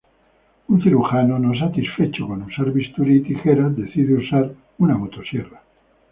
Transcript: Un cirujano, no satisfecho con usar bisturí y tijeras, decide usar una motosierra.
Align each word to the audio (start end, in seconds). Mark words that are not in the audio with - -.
Un 0.69 0.81
cirujano, 0.81 1.37
no 1.37 1.53
satisfecho 1.59 2.25
con 2.27 2.41
usar 2.41 2.71
bisturí 2.71 3.17
y 3.17 3.19
tijeras, 3.21 3.75
decide 3.77 4.15
usar 4.15 4.51
una 4.79 4.97
motosierra. 4.97 5.61